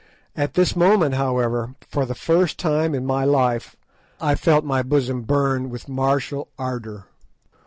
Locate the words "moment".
0.75-1.13